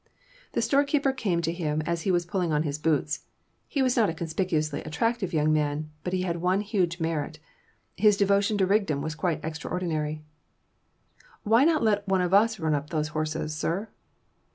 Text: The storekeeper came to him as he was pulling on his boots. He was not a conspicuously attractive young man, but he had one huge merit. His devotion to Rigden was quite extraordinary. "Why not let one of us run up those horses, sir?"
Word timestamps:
The 0.53 0.63
storekeeper 0.63 1.13
came 1.13 1.43
to 1.43 1.51
him 1.53 1.83
as 1.85 2.01
he 2.01 2.11
was 2.11 2.25
pulling 2.25 2.51
on 2.51 2.63
his 2.63 2.79
boots. 2.79 3.25
He 3.67 3.83
was 3.83 3.95
not 3.95 4.09
a 4.09 4.15
conspicuously 4.15 4.81
attractive 4.81 5.31
young 5.31 5.53
man, 5.53 5.91
but 6.03 6.11
he 6.11 6.23
had 6.23 6.37
one 6.41 6.61
huge 6.61 6.99
merit. 6.99 7.37
His 7.95 8.17
devotion 8.17 8.57
to 8.57 8.65
Rigden 8.65 9.03
was 9.03 9.13
quite 9.13 9.45
extraordinary. 9.45 10.23
"Why 11.43 11.65
not 11.65 11.83
let 11.83 12.07
one 12.07 12.21
of 12.21 12.33
us 12.33 12.59
run 12.59 12.73
up 12.73 12.89
those 12.89 13.09
horses, 13.09 13.55
sir?" 13.55 13.89